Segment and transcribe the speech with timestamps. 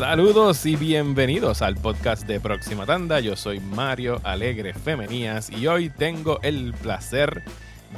[0.00, 3.20] Saludos y bienvenidos al podcast de Próxima Tanda.
[3.20, 7.42] Yo soy Mario Alegre Femenías y hoy tengo el placer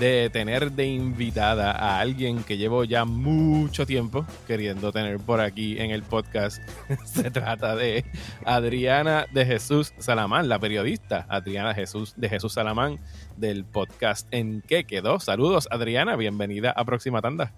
[0.00, 5.78] de tener de invitada a alguien que llevo ya mucho tiempo queriendo tener por aquí
[5.78, 6.60] en el podcast.
[7.04, 8.04] Se trata de
[8.44, 12.98] Adriana de Jesús Salamán, la periodista Adriana Jesús de Jesús Salamán
[13.36, 15.20] del podcast En qué quedó.
[15.20, 17.52] Saludos Adriana, bienvenida a Próxima Tanda.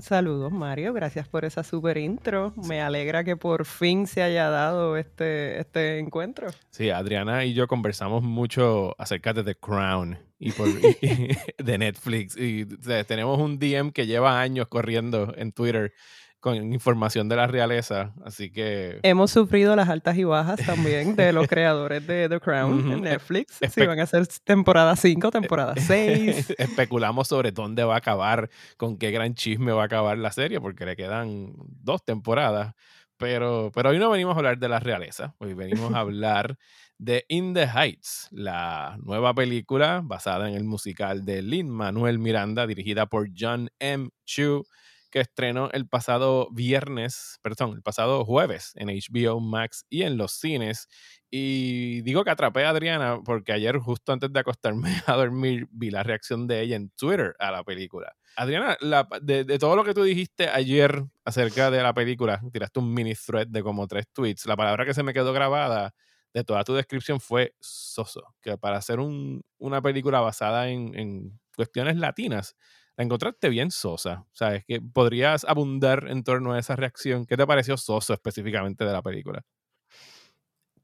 [0.00, 2.54] Saludos Mario, gracias por esa super intro.
[2.68, 6.48] Me alegra que por fin se haya dado este, este encuentro.
[6.70, 10.68] Sí, Adriana y yo conversamos mucho acerca de The Crown y, por,
[11.58, 12.36] de Netflix.
[12.36, 12.64] Y
[13.06, 15.92] tenemos un DM que lleva años corriendo en Twitter
[16.40, 18.98] con información de la realeza, así que...
[19.02, 23.58] Hemos sufrido las altas y bajas también de los creadores de The Crown en Netflix.
[23.70, 26.54] si van a ser temporada 5, temporada 6.
[26.58, 30.60] Especulamos sobre dónde va a acabar, con qué gran chisme va a acabar la serie,
[30.60, 32.74] porque le quedan dos temporadas.
[33.18, 36.56] Pero, pero hoy no venimos a hablar de la realeza, hoy venimos a hablar
[36.96, 42.66] de In the Heights, la nueva película basada en el musical de Lin Manuel Miranda,
[42.66, 44.08] dirigida por John M.
[44.24, 44.64] Chu
[45.10, 50.32] que estrenó el pasado viernes, perdón, el pasado jueves en HBO Max y en los
[50.32, 50.88] cines.
[51.30, 55.90] Y digo que atrapé a Adriana porque ayer, justo antes de acostarme a dormir, vi
[55.90, 58.14] la reacción de ella en Twitter a la película.
[58.36, 58.78] Adriana,
[59.20, 63.48] de, todo lo que tú dijiste ayer acerca de la película, tiraste un mini thread
[63.48, 64.46] de como tres tweets.
[64.46, 65.92] La palabra que se me quedó grabada
[66.32, 71.96] de toda tu descripción fue soso, que para hacer un, una película basada en cuestiones
[71.96, 72.56] latinas,
[73.00, 74.26] la encontraste bien sosa.
[74.32, 74.62] ¿Sabes?
[74.66, 77.24] Que podrías abundar en torno a esa reacción.
[77.24, 79.42] ¿Qué te pareció soso específicamente de la película?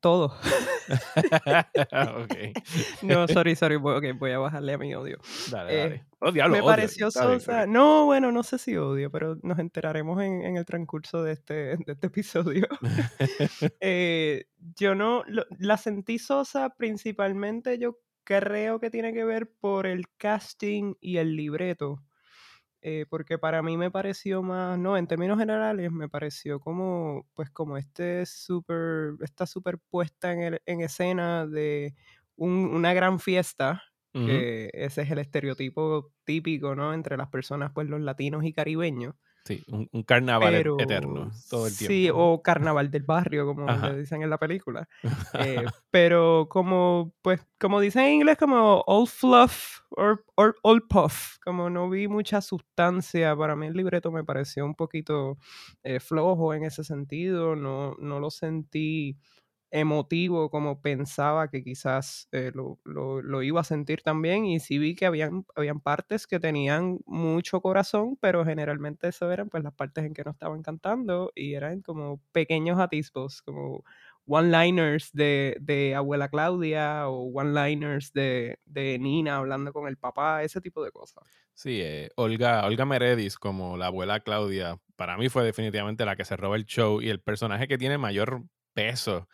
[0.00, 0.34] Todo.
[3.02, 3.76] No, sorry, sorry.
[3.76, 5.18] Voy, voy a bajarle a mi odio.
[5.50, 6.06] Dale, dale.
[6.22, 7.66] Eh, me pareció sosa.
[7.66, 11.84] No, bueno, no sé si odio, pero nos enteraremos en, el transcurso de este, de
[11.88, 12.66] este episodio.
[13.80, 15.22] Eh, yo no,
[15.58, 21.36] la sentí sosa principalmente, yo creo que tiene que ver por el casting y el
[21.36, 22.02] libreto.
[22.88, 27.50] Eh, porque para mí me pareció más, no, en términos generales me pareció como, pues
[27.50, 31.96] como este super, esta superpuesta en, en escena de
[32.36, 33.82] una gran fiesta,
[34.22, 36.94] que ese es el estereotipo típico, ¿no?
[36.94, 39.14] Entre las personas, pues los latinos y caribeños.
[39.46, 41.92] Sí, un, carnaval eterno, todo el tiempo.
[41.92, 44.88] Sí, o carnaval del barrio, como le dicen en la película.
[45.46, 51.36] Eh, pero como, pues, como dicen en inglés, como all fluff or, or, all puff.
[51.44, 55.38] Como no vi mucha sustancia, para mí el libreto me pareció un poquito
[55.84, 57.54] eh, flojo en ese sentido.
[57.54, 59.16] No, no lo sentí
[59.70, 64.94] emotivo como pensaba que quizás eh, lo, lo, iba a sentir también y sí vi
[64.94, 70.04] que habían, habían partes que tenían mucho corazón, pero generalmente eso eran pues las partes
[70.04, 73.84] en que no estaban cantando y eran como pequeños atisbos, como
[74.26, 80.60] one-liners de, de, abuela Claudia o one-liners de, de, Nina hablando con el papá, ese
[80.60, 81.24] tipo de cosas.
[81.54, 86.24] Sí, eh, Olga, Olga Meredith como la abuela Claudia, para mí fue definitivamente la que
[86.24, 88.42] se roba el show y el personaje que tiene mayor
[88.74, 89.28] peso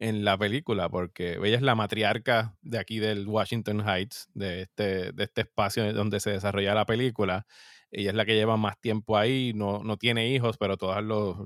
[0.00, 5.12] en la película, porque ella es la matriarca de aquí del Washington Heights, de este,
[5.12, 7.46] de este espacio donde se desarrolla la película.
[7.90, 11.36] Ella es la que lleva más tiempo ahí, no, no tiene hijos, pero todos los,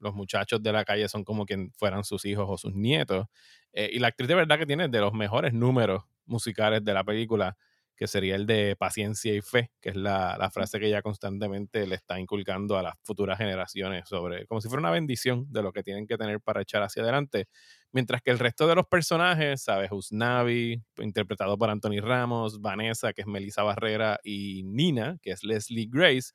[0.00, 3.28] los, muchachos de la calle son como quien fueran sus hijos o sus nietos.
[3.72, 7.04] Eh, y la actriz de verdad que tiene de los mejores números musicales de la
[7.04, 7.56] película
[8.02, 11.86] que sería el de paciencia y fe, que es la, la, frase que ella constantemente
[11.86, 15.72] le está inculcando a las futuras generaciones sobre, como si fuera una bendición de lo
[15.72, 17.46] que tienen que tener para echar hacia adelante.
[17.92, 19.92] Mientras que el resto de los personajes, ¿sabes?
[19.92, 25.86] Usnavi, interpretado por Anthony Ramos, Vanessa, que es Melissa Barrera, y Nina, que es Leslie
[25.88, 26.32] Grace,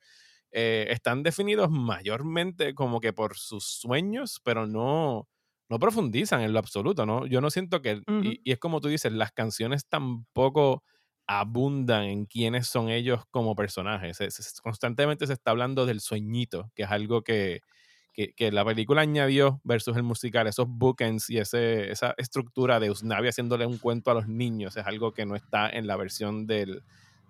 [0.50, 5.28] eh, están definidos mayormente como que por sus sueños, pero no,
[5.68, 7.26] no profundizan en lo absoluto, ¿no?
[7.26, 10.82] Yo no siento que, y, y, es como tú dices, las canciones tampoco
[11.28, 14.18] abundan en quiénes son ellos como personajes.
[14.62, 17.60] constantemente se está hablando del sueñito, que es algo que,
[18.14, 23.28] que, la película añadió versus el musical, esos bookends y ese, esa estructura de Usnavi
[23.28, 26.82] haciéndole un cuento a los niños, es algo que no está en la versión del,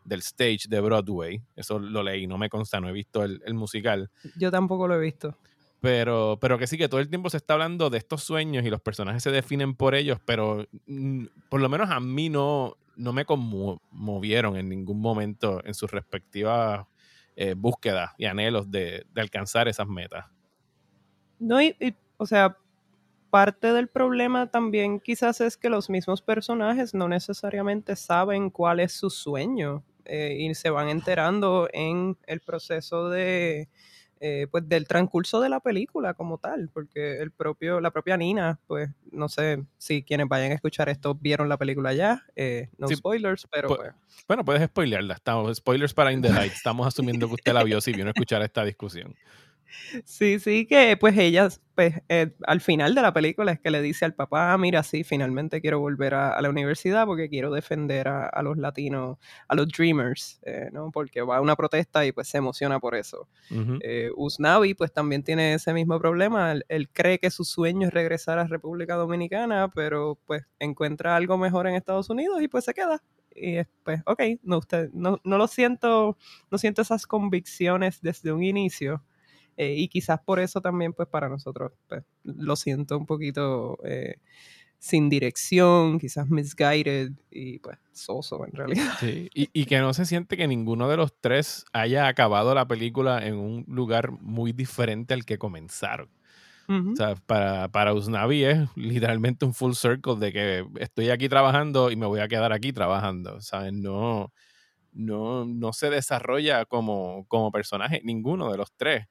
[0.04, 1.42] del stage de Broadway.
[1.56, 4.10] Eso lo leí, no me consta, no he visto el, el musical.
[4.36, 5.36] Yo tampoco lo he visto.
[5.80, 8.70] Pero, pero que sí, que todo el tiempo se está hablando de estos sueños y
[8.70, 13.12] los personajes se definen por ellos, pero mm, por lo menos a mí no, no
[13.12, 16.86] me conmovieron en ningún momento en sus respectivas
[17.36, 20.26] eh, búsquedas y anhelos de, alcanzar esas metas.
[21.38, 21.76] No, y,
[22.16, 22.56] o sea,
[23.30, 28.92] parte del problema también quizás es que los mismos personajes no necesariamente saben cuál es
[28.92, 33.68] su sueño eh, y se van enterando en el proceso de
[34.20, 38.58] eh, pues del transcurso de la película como tal, porque el propio, la propia Nina,
[38.66, 42.88] pues no sé si quienes vayan a escuchar esto vieron la película ya, eh, no
[42.88, 43.92] spoilers, pero pues,
[44.26, 47.80] Bueno, puedes spoilearla, estamos, spoilers para In the Heights, estamos asumiendo que usted la vio
[47.80, 49.14] si vino a escuchar esta discusión.
[50.04, 53.82] Sí, sí, que pues ella, pues eh, al final de la película es que le
[53.82, 58.08] dice al papá, ah, mira, sí, finalmente quiero volver a, la universidad porque quiero defender
[58.08, 60.90] a, los latinos, a los Dreamers, eh, ¿no?
[60.90, 63.28] Porque va a una protesta y pues se emociona por eso.
[63.82, 68.38] Eh, Usnavi pues también tiene ese mismo problema, él, cree que su sueño es regresar
[68.38, 73.02] a República Dominicana, pero pues encuentra algo mejor en Estados Unidos y pues se queda
[73.40, 76.16] y pues, ok, no, usted, no, no lo siento,
[76.50, 79.02] no siento esas convicciones desde un inicio.
[79.58, 84.20] Eh, y quizás por eso también, pues para nosotros, pues, lo siento un poquito eh,
[84.78, 88.92] sin dirección, quizás misguided y pues soso en realidad.
[89.00, 92.68] Sí, y, y, que no se siente que ninguno de los tres haya acabado la
[92.68, 96.08] película en un lugar muy diferente al que comenzaron.
[96.70, 101.90] O sea, para, para Usnavi es literalmente un full circle de que estoy aquí trabajando
[101.90, 103.40] y me voy a quedar aquí trabajando.
[103.40, 103.72] ¿Sabes?
[103.72, 104.34] No,
[104.92, 109.06] no, no se desarrolla como, como personaje, ninguno de los tres.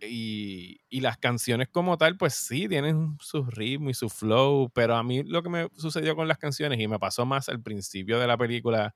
[0.00, 5.02] Y, las canciones como tal, pues sí, tienen su ritmo y su flow, pero a
[5.02, 8.26] mí lo que me sucedió con las canciones y me pasó más al principio de
[8.26, 8.94] la película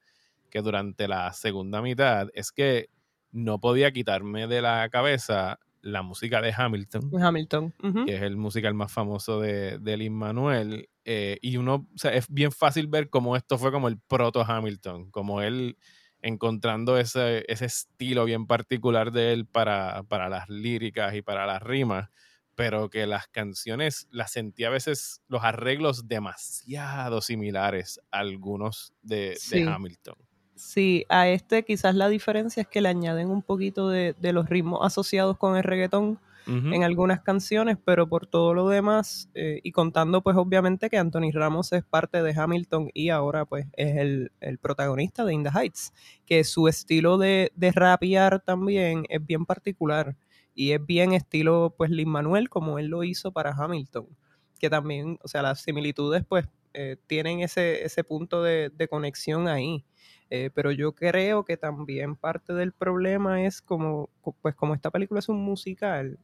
[0.48, 2.88] que durante la segunda mitad es que
[3.30, 7.10] no podía quitarme de la cabeza la música de Hamilton.
[7.20, 7.74] Hamilton.
[8.06, 10.88] Que es el musical más famoso de, de Lin Manuel.
[11.04, 14.42] Eh, y uno, o sea, es bien fácil ver cómo esto fue como el proto
[14.42, 15.76] Hamilton, como él
[16.22, 21.62] encontrando ese, ese estilo bien particular de él para, para las líricas y para las
[21.62, 22.10] rimas,
[22.54, 29.38] pero que las canciones las sentía a veces los arreglos demasiado similares a algunos de,
[29.52, 30.16] Hamilton.
[30.56, 34.48] Sí, a este quizás la diferencia es que le añaden un poquito de, de los
[34.48, 36.18] ritmos asociados con el reggaetón,
[36.48, 41.30] en algunas canciones, pero por todo lo demás, eh, y contando pues obviamente que Anthony
[41.32, 45.92] Ramos es parte de Hamilton y ahora pues es el, protagonista de In Heights,
[46.24, 50.16] que su estilo de, de rapear también es bien particular
[50.54, 54.08] y es bien estilo pues Lin Manuel como él lo hizo para Hamilton,
[54.58, 59.84] que también, o sea, las similitudes pues eh, tienen ese, ese punto de, conexión ahí.
[60.30, 64.10] Eh, pero yo creo que también parte del problema es como,
[64.42, 66.18] pues como esta película es un musical,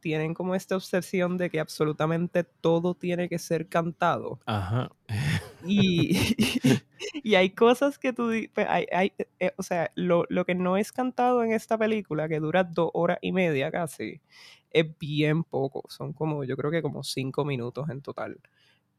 [0.00, 4.40] tienen como esta obsesión de que absolutamente todo tiene que ser cantado.
[4.46, 4.90] Ajá.
[5.64, 6.16] Y,
[7.22, 10.76] y hay cosas que tú, pues, hay, hay, eh, o sea, lo, lo, que no
[10.76, 14.20] es cantado en esta película, que dura dos horas y media casi,
[14.70, 15.84] es bien poco.
[15.88, 18.40] Son como, yo creo que como cinco minutos en total.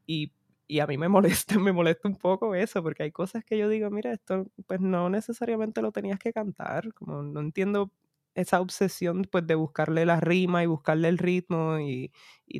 [0.06, 0.32] Y,
[0.66, 1.08] y a mí me
[1.48, 4.80] molesta, me molesta un poco eso, porque hay cosas que yo digo, mira, esto pues
[4.80, 7.90] no necesariamente lo tenías que cantar, como no entiendo
[8.34, 12.12] esa obsesión pues de buscarle la rima y buscarle el ritmo y,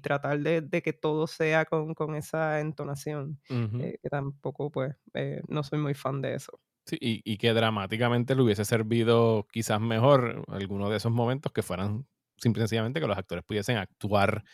[0.02, 5.78] tratar de, que todo sea con, esa entonación, eh, que tampoco pues eh, no soy
[5.78, 6.60] muy fan de eso.
[6.86, 12.06] Sí, y, que dramáticamente le hubiese servido quizás mejor algunos de esos momentos que fueran
[12.36, 14.44] simplemente que los actores pudiesen actuar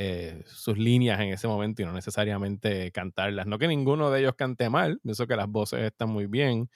[0.00, 3.48] eh, sus líneas en ese momento y no necesariamente cantarlas.
[3.48, 6.70] No que ninguno de ellos cante mal, pienso que las voces están muy bien,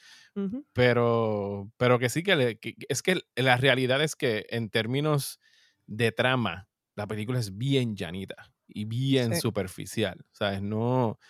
[0.72, 5.38] pero, pero que sí que, es que la realidad es que en términos
[5.86, 10.60] de trama, la película es bien llanita y bien superficial, ¿sabes?
[10.60, 11.20] No,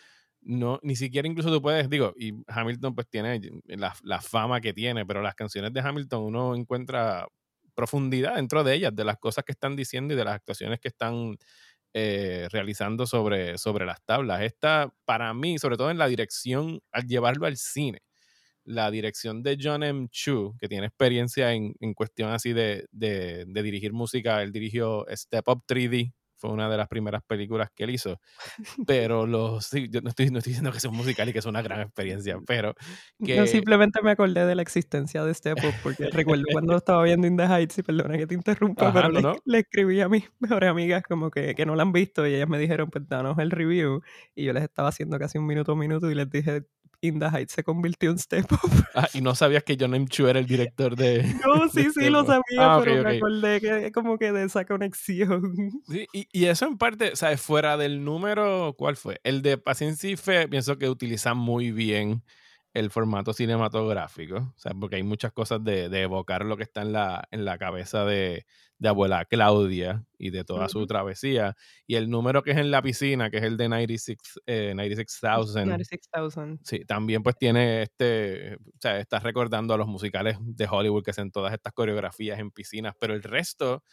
[0.40, 4.72] no, ni siquiera incluso tú puedes, digo, y Hamilton pues tiene la, la, fama que
[4.72, 7.26] tiene, pero las canciones de Hamilton uno encuentra
[7.75, 10.88] profundidad dentro de ellas, de las cosas que están diciendo y de las actuaciones que
[10.88, 11.37] están
[11.94, 14.42] eh, realizando sobre, sobre las tablas.
[14.42, 18.02] Esta, para mí, sobre todo en la dirección, al llevarlo al cine,
[18.64, 20.08] la dirección de John M.
[20.11, 25.06] Chu, que tiene experiencia en, en cuestión así de, de, de, dirigir música, él dirigió
[25.11, 28.20] Step Up 3D, fue una de las primeras películas que él hizo.
[28.87, 31.38] Pero los, sí, yo no estoy, no estoy diciendo que sea un musical y que
[31.38, 32.75] es una gran experiencia, pero
[33.25, 33.37] que...
[33.37, 37.28] Yo simplemente me acordé de la existencia de Step Up, porque recuerdo cuando estaba viendo
[37.28, 41.04] In the Heights, y perdona que te interrumpa, pero le, escribí a mis mejores amigas
[41.04, 44.02] como que, que no la han visto y ellas me dijeron, pues danos el review,
[44.34, 46.64] y yo les estaba haciendo casi un minuto a minuto y les dije,
[47.02, 48.59] In the Heights se convirtió en Step Up.
[48.94, 50.06] Ah, y no sabías que John M.
[50.06, 51.23] Chu era el director de.
[51.47, 55.82] No, sí, sí, lo sabía, ah, pero me acordé que como que de esa conexión.
[55.88, 57.40] Sí, y, y, eso en parte, ¿sabes?
[57.40, 59.21] Fuera del número, ¿cuál fue?
[59.25, 62.23] El de Paciencia y Fe, pienso que utiliza muy bien
[62.74, 66.92] el formato cinematográfico, o sea, porque hay muchas cosas de, evocar lo que está en
[66.92, 68.46] la, en la cabeza de,
[68.84, 71.54] abuela Claudia y de toda su travesía.
[71.86, 76.58] Y el número que es en la piscina, que es el de 96, eh, 96,000.
[76.64, 81.12] Sí, también pues tiene este, o sea, está recordando a los musicales de Hollywood que
[81.12, 83.84] hacen todas estas coreografías en piscinas, pero el resto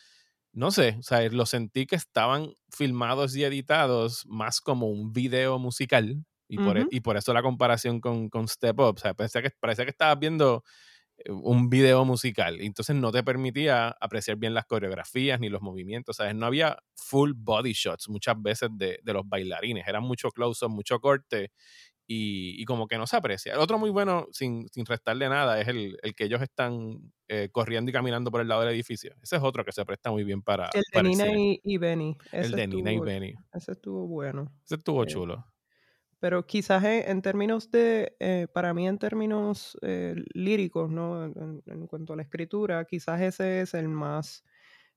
[0.52, 5.60] no sé, o sea, lo sentí que estaban filmados y editados más como un video
[5.60, 9.14] musical y, por, e, y por eso la comparación con, con Step Up, o sea,
[9.14, 10.64] parecía que, parecía que estabas viendo
[11.18, 15.62] eh, un video musical y entonces no te permitía apreciar bien las coreografías ni los
[15.62, 16.36] movimientos, ¿sabes?
[16.36, 21.00] No había full body shots muchas veces de, de los bailarines, era mucho close-up, mucho
[21.00, 21.52] corte
[22.12, 23.54] y, como que no se aprecia.
[23.54, 27.50] El otro muy bueno, sin, sin restarle nada, es el, el que ellos están eh,
[27.52, 29.14] corriendo y caminando por el lado del edificio.
[29.22, 30.72] Ese es otro que se presta muy bien para.
[30.74, 31.26] El de Nina
[31.64, 32.18] y, Benny.
[32.32, 33.36] el de Nina y Benny.
[33.54, 34.52] Ese estuvo bueno.
[34.66, 35.46] Ese estuvo eh, chulo.
[36.20, 39.78] Pero quizás en, términos de, eh, para mí en términos
[40.34, 41.26] líricos, ¿no?
[41.26, 44.44] en, cuanto a la escritura, quizás ese es el más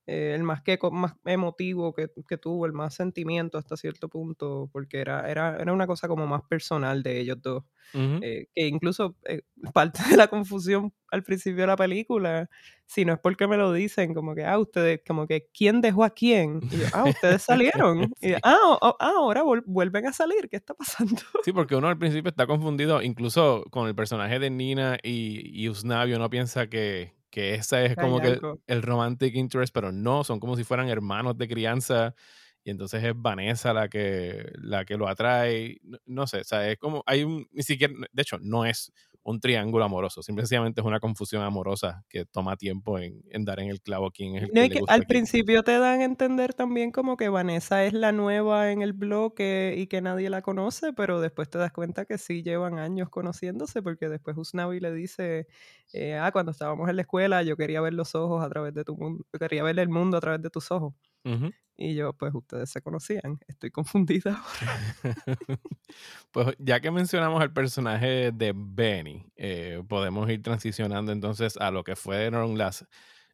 [0.07, 4.69] eh, el más que más emotivo que, que, tuvo, el más sentimiento hasta cierto punto,
[4.73, 7.65] porque era, era, era una cosa como más personal de ellos dos.
[7.95, 9.43] Eh, que incluso eh,
[9.75, 12.49] parte de la confusión al principio de la película,
[12.87, 16.03] si no es porque me lo dicen, como que, ah, ustedes, como que, ¿quién dejó
[16.03, 16.61] a quién?
[16.71, 18.11] Y yo, ah, ustedes salieron.
[18.21, 21.21] Y ah, ah, ahora vuelven a salir, ¿qué está pasando?
[21.45, 25.69] Sí, porque uno al principio está confundido, incluso con el personaje de Nina y, y
[25.69, 30.39] Usnavi, uno piensa que, que ese es como que el, romantic interest, pero no, son
[30.39, 32.15] como si fueran hermanos de crianza
[32.63, 36.79] y entonces es Vanessa la que, la que lo atrae, no, sé, o sea, es
[36.79, 38.93] como, hay un, ni siquiera, de hecho, no es
[39.25, 43.81] un triángulo amoroso, simplemente es una confusión amorosa que toma tiempo en, dar en el
[43.81, 47.85] clavo quién es el que, Al principio te dan a entender también como que Vanessa
[47.85, 51.73] es la nueva en el bloque y que nadie la conoce, pero después te das
[51.73, 55.47] cuenta que sí llevan años conociéndose porque después Usnavi le dice,
[55.93, 58.85] eh, ah, cuando estábamos en la escuela yo quería ver los ojos a través de
[58.85, 60.95] tu mundo, quería ver el mundo a través de tus ojos.
[61.77, 64.43] Y yo, pues ustedes se conocían, estoy confundida
[66.33, 71.85] pues ya que mencionamos al personaje de Benny, eh, podemos ir transicionando entonces a lo
[71.85, 72.87] que fueron las,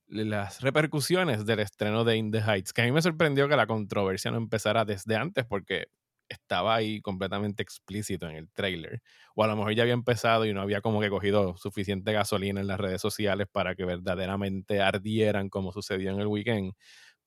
[0.06, 3.66] las repercusiones del estreno de In the Heights, que a mí me sorprendió que la
[3.66, 5.88] controversia no empezara desde antes porque
[6.28, 9.00] estaba ahí completamente explícito en el trailer.
[9.34, 12.60] O a lo mejor ya había empezado y no había como que cogido suficiente gasolina
[12.60, 16.74] en las redes sociales para que verdaderamente ardieran como sucedió en el weekend.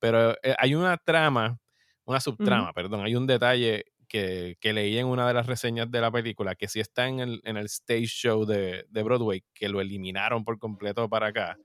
[0.02, 1.60] Pero eh, hay una trama,
[2.04, 6.00] una subtrama, perdón, hay un detalle que, que, leí en una de las reseñas de
[6.00, 9.68] la película, que sí está en el, en el stage show de, de, Broadway, que
[9.68, 11.56] lo eliminaron por completo para acá.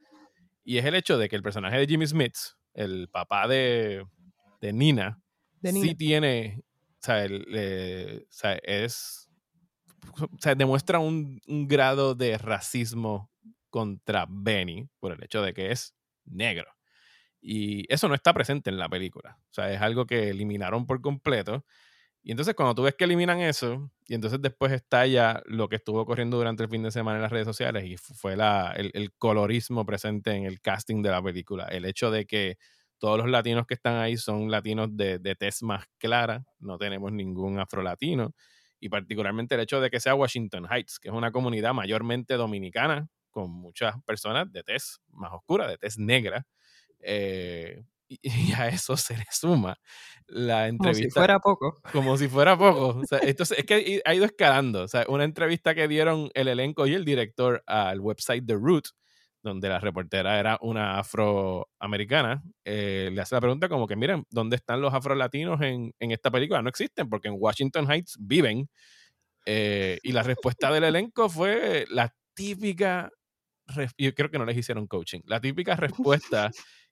[0.63, 2.35] Y es el hecho de que el personaje de Jimmy Smith,
[2.75, 4.05] el papá de,
[4.61, 5.19] de Nina,
[5.63, 9.31] sí tiene, o sea, o sea, es,
[10.13, 13.31] o sea, demuestra un, un grado de racismo
[13.71, 16.76] contra Benny por el hecho de que es negro.
[17.49, 19.37] Y eso no está presente en la película.
[19.39, 21.63] O sea, es algo que eliminaron por completo.
[22.21, 25.77] Y entonces cuando tú ves que eliminan eso, y entonces después está ya lo que
[25.77, 29.13] estuvo corriendo durante el fin de semana en las redes sociales, y fue la, el,
[29.13, 31.67] colorismo presente en el casting de la película.
[31.67, 32.57] El hecho de que
[32.97, 37.13] todos los latinos que están ahí son latinos de, de tez más clara, no tenemos
[37.13, 38.33] ningún afrolatino,
[38.77, 43.07] y particularmente el hecho de que sea Washington Heights, que es una comunidad mayormente dominicana,
[43.31, 46.45] con muchas personas de tez más oscura, de tez negra,
[47.01, 49.77] eh, y, a eso se le suma
[50.27, 51.03] la entrevista.
[51.03, 51.81] Como si fuera poco.
[51.91, 53.01] Como si fuera poco.
[53.21, 54.83] entonces, es que ha ido escalando.
[54.83, 58.87] O sea, una entrevista que dieron el elenco y el director al website The Root,
[59.43, 64.57] donde la reportera era una afroamericana, eh, le hace la pregunta como que, miren, ¿dónde
[64.57, 66.61] están los afrolatinos en, en esta película?
[66.61, 68.69] No existen, porque en Washington Heights viven.
[69.45, 73.09] Eh, y la respuesta del elenco fue la típica,
[73.97, 75.75] yo creo que no les hicieron coaching, la típica
[76.05, 76.51] respuesta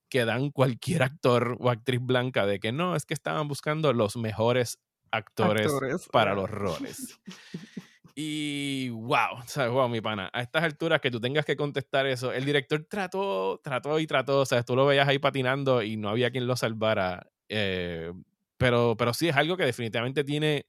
[0.09, 4.17] que dan cualquier actor o actriz blanca de que no, es que estaban buscando los
[4.17, 4.79] mejores
[5.11, 5.71] actores,
[6.11, 7.19] para los roles.
[8.17, 12.07] Y wow, o sea, wow, mi pana, a estas alturas que tú tengas que contestar
[12.07, 15.97] eso, el director trató, trató y trató, o sea, tú lo veías ahí patinando y
[15.97, 17.27] no había quien lo salvara.
[17.49, 18.13] Eh,
[18.55, 20.65] pero, pero sí es algo que definitivamente tiene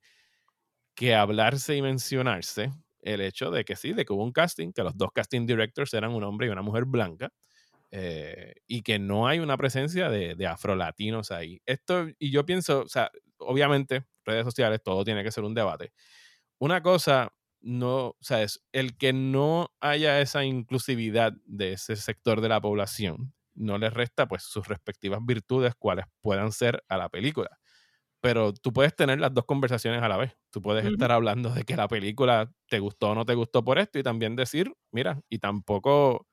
[0.96, 2.72] que hablarse y mencionarse.
[3.00, 5.94] El hecho de que sí, de que hubo un casting, que los dos casting directors
[5.94, 7.32] eran un hombre y una mujer blanca.
[7.98, 11.62] Eh, y que no hay una presencia de, de afrolatinos ahí.
[11.66, 15.92] Esto, y yo pienso, o sea, obviamente, redes sociales, todo tiene que ser un debate.
[16.58, 22.40] Una cosa, no, o sea, es el que no haya esa inclusividad de ese sector
[22.40, 27.08] de la población, no le resta pues sus respectivas virtudes, cuales puedan ser a la
[27.08, 27.58] película.
[28.20, 30.36] pero tú puedes tener las dos conversaciones a la vez.
[30.50, 33.78] Tú puedes estar hablando de que la película te gustó o no te gustó por
[33.78, 36.26] esto y también decir, mira, y tampoco,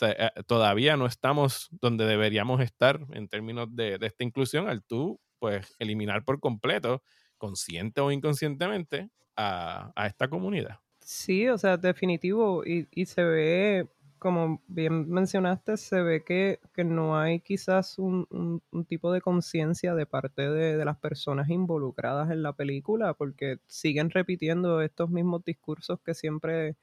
[0.00, 5.74] eh, todavía no estamos donde deberíamos estar en términos de, esta inclusión al tú, pues,
[5.78, 7.02] eliminar por completo,
[7.36, 10.80] consciente o inconscientemente, a, esta comunidad.
[11.00, 13.88] Sí, o sea, definitivo, y, y se ve
[14.18, 20.50] como bien mencionaste, se ve que, no hay quizás un, tipo de conciencia de parte
[20.50, 26.76] de, las personas involucradas en la película, porque siguen repitiendo estos mismos discursos que siempre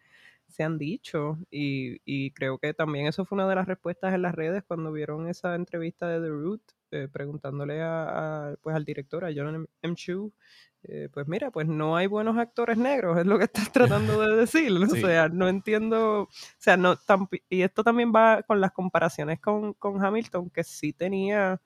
[0.48, 1.38] se han dicho.
[1.52, 5.28] Y, creo que también eso fue una de las respuestas en las redes cuando vieron
[5.30, 6.62] esa entrevista de The Root,
[6.92, 9.96] eh, preguntándole a, pues, al director, a John M.
[9.96, 10.34] Chu,
[10.88, 14.36] eh, pues mira, pues no hay buenos actores negros, es lo que estás tratando de
[14.36, 14.72] decir.
[14.72, 16.98] O sea, no entiendo, o sea, no,
[17.50, 21.60] y esto también va con las comparaciones con, Hamilton, que sí tenía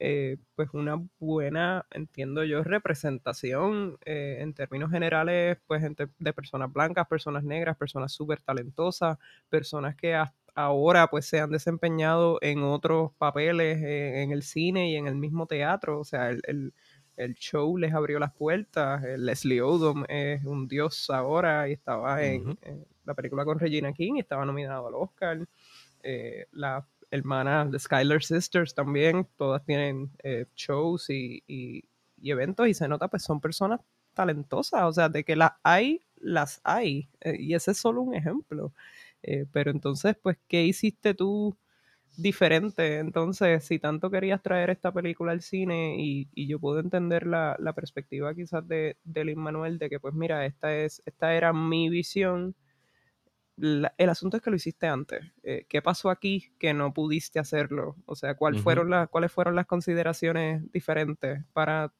[0.00, 5.82] eh, pues una buena, entiendo yo, representación eh, en términos generales, pues
[6.18, 11.50] de personas blancas, personas negras, personas súper talentosas, personas que hasta ahora pues se han
[11.50, 16.72] desempeñado en otros papeles en el cine y en el mismo teatro, o sea, el
[17.20, 19.02] el show les abrió las puertas.
[19.18, 22.58] Leslie Odom es un dios ahora y estaba en,
[23.04, 25.46] la película con Regina King y estaba nominado al Oscar.
[26.02, 31.84] Eh, la hermana de Skylar Sisters también, todas tienen eh, shows y,
[32.22, 33.80] eventos y se nota pues son personas
[34.14, 37.08] talentosas, o sea, de que las hay, las hay.
[37.20, 38.72] Eh, y ese es solo un ejemplo.
[39.52, 41.56] pero entonces, pues, ¿qué hiciste tú?
[42.16, 42.98] diferente.
[42.98, 48.34] Entonces, si tanto querías traer esta película al cine y, yo puedo entender la, perspectiva
[48.34, 52.54] quizás de, de Lin Manuel de que pues mira, esta, es, esta era mi visión.
[53.60, 55.24] El asunto es que lo hiciste antes.
[55.42, 57.96] Eh, ¿Qué pasó aquí que no pudiste hacerlo?
[58.06, 61.92] O sea, ¿cuál fueron las, ¿cuáles fueron las consideraciones diferentes para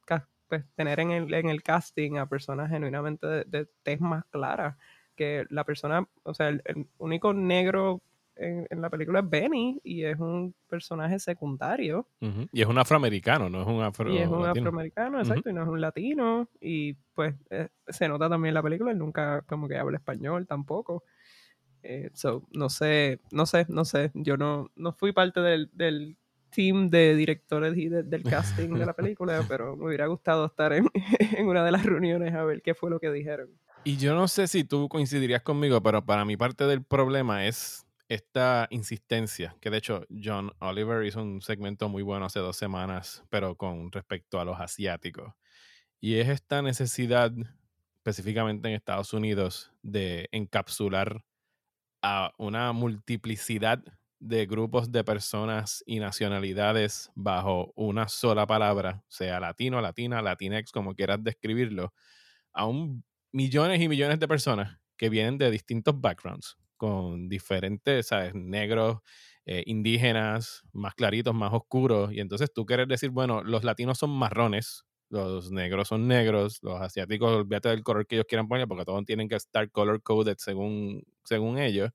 [0.48, 4.78] pues, tener en el, en el, casting a personas genuinamente de, de tez más clara?
[5.14, 8.02] Que la persona, o sea, el único negro
[8.40, 12.06] en, la película es Benny y es un personaje secundario.
[12.52, 14.10] Y es un afroamericano, no es un afro.
[14.12, 16.48] Y es un afroamericano, exacto, y no es un latino.
[16.60, 20.46] Y pues eh, se nota también en la película, él nunca como que habla español
[20.46, 21.04] tampoco.
[21.82, 24.10] Eh, so, no sé, no sé, no sé.
[24.14, 26.16] Yo no, no fui parte del, del
[26.50, 30.88] team de directores y del casting de la película, pero me hubiera gustado estar en,
[31.36, 33.50] en una de las reuniones a ver qué fue lo que dijeron.
[33.84, 37.86] Y yo no sé si tú coincidirías conmigo, pero para mí parte del problema es
[38.10, 43.24] esta insistencia, que de hecho John Oliver hizo un segmento muy bueno hace dos semanas,
[43.30, 45.32] pero con respecto a los asiáticos.
[46.00, 47.32] Y es esta necesidad,
[47.98, 51.24] específicamente en Estados Unidos, de encapsular
[52.02, 53.82] a una multiplicidad
[54.20, 60.94] de grupos de personas y nacionalidades bajo una sola palabra, sea latino, latina, latinex, como
[60.94, 61.94] quieras describirlo,
[62.52, 68.34] a un millones y millones de personas que vienen de distintos backgrounds, con diferentes, ¿sabes?
[68.34, 68.98] Negros,
[69.46, 72.12] eh, indígenas, más claritos, más oscuros.
[72.12, 76.80] Y entonces tú quieres decir, bueno, los latinos son marrones, los negros son negros, los
[76.80, 80.36] asiáticos, olvídate del color que ellos quieran poner, porque todos tienen que estar color coded
[80.38, 81.90] según, según ellos.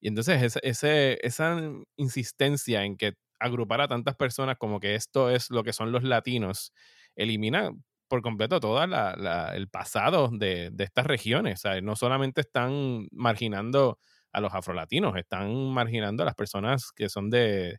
[0.00, 1.60] Y entonces ese, esa
[1.96, 6.02] insistencia en que agrupar a tantas personas como que esto es lo que son los
[6.04, 6.72] latinos,
[7.16, 7.70] elimina
[8.08, 11.62] por completo todo el pasado de, estas regiones.
[11.82, 13.98] No solamente están marginando
[14.32, 17.78] a los afrolatinos, están marginando a las personas que son de,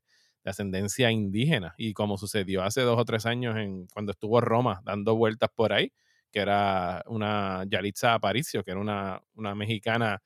[0.50, 1.74] ascendencia indígena.
[1.78, 5.74] Y como sucedió hace dos o tres años en, cuando estuvo Roma dando vueltas por
[5.74, 5.92] ahí,
[6.32, 10.22] que era una Yalitza Aparicio, que era una, una mexicana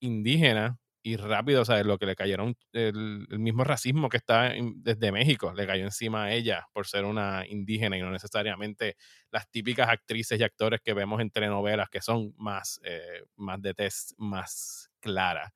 [0.00, 5.12] indígena y rápido, o sea, lo que le cayeron, el, mismo racismo que está desde
[5.12, 8.96] México, le cayó encima a ella por ser una indígena y no necesariamente
[9.30, 13.72] las típicas actrices y actores que vemos en telenovelas que son más, eh, más de
[13.72, 15.54] test más clara.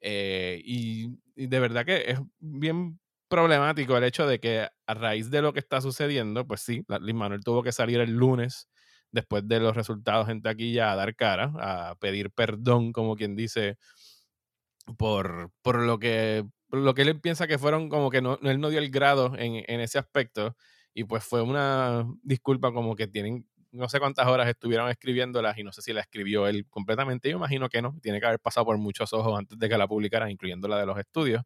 [0.00, 5.42] Eh, y, de verdad que es bien problemático el hecho de que a raíz de
[5.42, 8.68] lo que está sucediendo, pues sí, Liz Manuel tuvo que salir el lunes
[9.10, 13.76] después de los resultados en taquilla a dar cara, a pedir perdón, como quien dice,
[14.96, 18.68] por, por lo que lo que él piensa que fueron como que no, él no
[18.68, 20.54] dio el grado en, en, ese aspecto
[20.92, 25.62] y pues fue una disculpa como que tienen no sé cuántas horas estuvieron escribiéndolas y
[25.62, 28.66] no sé si la escribió él completamente, yo imagino que no, tiene que haber pasado
[28.66, 31.42] por muchos ojos antes de que la publicaran, incluyendo la de los estudios.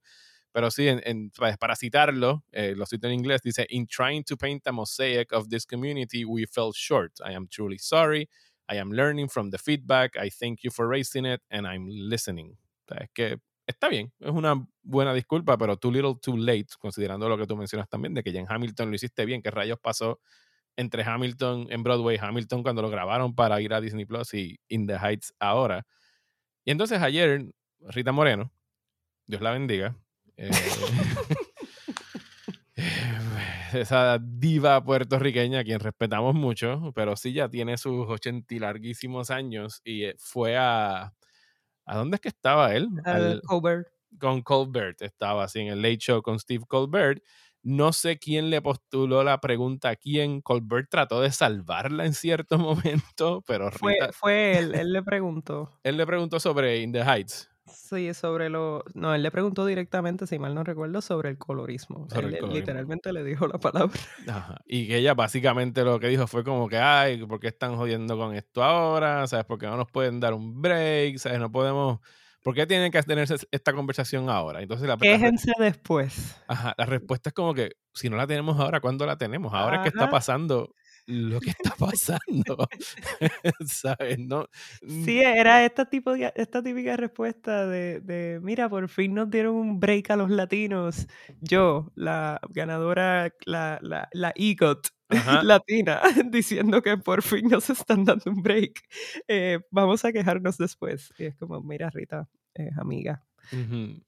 [0.52, 4.66] Pero sí, en, para citarlo, eh, lo cito en inglés, dice, In trying to paint
[4.66, 7.12] a mosaic of this community, we fell short.
[7.24, 8.28] I am truly sorry.
[8.68, 10.16] I am learning from the feedback.
[10.16, 12.56] I thank you for raising it and I'm listening
[13.00, 17.38] es que está bien, es una buena disculpa, pero too little, too late, considerando lo
[17.38, 20.20] que tú mencionas también, de que ya en Hamilton lo hiciste bien, ¿qué rayos pasó
[20.76, 24.86] entre Hamilton en Broadway, Hamilton cuando lo grabaron para ir a Disney Plus y In
[24.86, 25.86] the Heights ahora.
[26.64, 28.52] Y entonces ayer, Rita Moreno,
[29.26, 29.96] Dios la bendiga,
[30.36, 30.50] eh,
[33.74, 39.30] esa diva puertorriqueña a quien respetamos mucho, pero sí ya tiene sus 80 y larguísimos
[39.30, 41.14] años y eh, fue a...
[41.84, 42.88] ¿A dónde es que estaba él?
[43.04, 43.88] Al, Colbert.
[44.18, 47.22] Con Colbert, estaba así en el Late Show con Steve Colbert.
[47.64, 50.40] No sé quién le postuló la pregunta a quién.
[50.40, 55.70] Colbert trató de salvarla en cierto momento, pero fue, fue él, él le preguntó.
[55.82, 57.51] él le preguntó sobre In the Heights.
[57.66, 58.84] Sí, sobre lo...
[58.94, 62.08] No, él le preguntó directamente, si mal no recuerdo, sobre el colorismo.
[62.14, 63.98] él, literalmente le dijo la palabra.
[64.66, 68.16] Y que ella básicamente lo que dijo fue como que, ay, ¿por qué están jodiendo
[68.16, 69.26] con esto ahora?
[69.26, 69.44] ¿Sabes?
[69.46, 71.18] ¿Por qué no nos pueden dar un break?
[71.18, 71.38] ¿Sabes?
[71.38, 72.00] No podemos...
[72.42, 74.60] ¿Por qué tienen que tenerse esta conversación ahora?
[74.60, 76.36] Entonces la, Quéjense después.
[76.48, 79.54] Ajá, la respuesta es como que, si no la tenemos ahora, ¿cuándo la tenemos?
[79.54, 80.74] Ahora es que está pasando
[81.06, 82.68] lo que está pasando.
[83.66, 84.18] ¿Sabes?
[84.18, 84.46] No.
[84.86, 89.80] Sí, era esta, tipo esta típica respuesta de, de, mira, por fin nos dieron un
[89.80, 91.06] break a los latinos.
[91.40, 94.88] Yo, la ganadora, la, la, la EGOT
[95.42, 98.80] latina, diciendo que por fin nos están dando un break.
[99.28, 101.12] Eh, vamos a quejarnos después.
[101.18, 102.28] Y es como, mira, Rita,
[102.76, 103.22] amiga,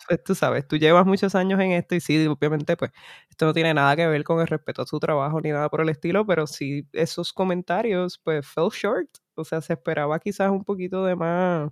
[0.09, 2.93] pues tú sabes, tú llevas muchos años en esto y sí, obviamente, pues
[3.31, 5.81] esto no tiene nada que ver con el respeto a su trabajo ni nada por
[5.81, 9.09] el estilo, pero sí esos comentarios, pues, fell short.
[9.37, 11.71] O sea, se esperaba quizás un poquito de más,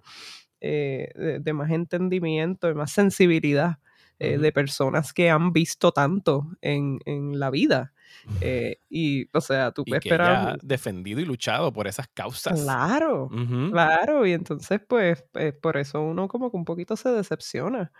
[0.60, 3.78] eh, de, más entendimiento, de más sensibilidad
[4.22, 7.92] eh, de personas que han visto tanto en, en la vida.
[8.40, 10.58] Eh, y, o sea, tú puedes esperar.
[10.62, 12.62] defendido y luchado por esas causas.
[12.62, 13.28] Claro,
[13.70, 14.26] claro.
[14.26, 17.92] Y entonces, pues, pues, por eso uno como que un poquito se decepciona.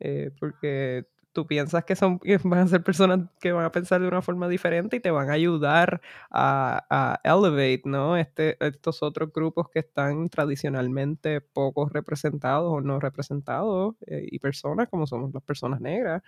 [0.00, 4.08] Eh, porque tú piensas que son van a ser personas que van a pensar de
[4.08, 8.16] una forma diferente y te van a ayudar a, a elevate, ¿no?
[8.16, 14.88] Este, estos otros grupos que están tradicionalmente poco representados o no representados eh, y personas
[14.88, 16.22] como somos las personas negras.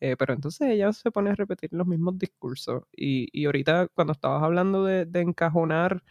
[0.00, 2.84] Eh, pero entonces ella se pone a repetir los mismos discursos.
[2.94, 6.02] Y, y ahorita cuando estabas hablando de, de encajonar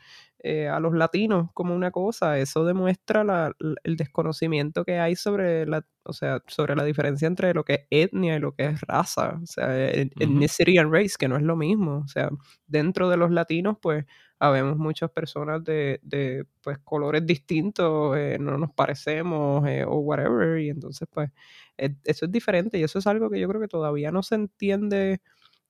[0.48, 3.52] eh, a los latinos como una cosa, eso demuestra la,
[3.84, 8.08] el desconocimiento que hay sobre la, o sea, sobre la diferencia entre lo que es
[8.10, 11.56] etnia y lo que es raza, o sea, ethnicity and race, que no es lo
[11.56, 12.30] mismo, o sea,
[12.68, 14.06] dentro de los latinos, pues,
[14.38, 20.70] habemos muchas personas de, de pues, colores distintos, eh, no nos parecemos o whatever, y
[20.70, 21.32] entonces, pues,
[21.78, 25.22] eso es diferente y eso es algo que yo creo que todavía no se entiende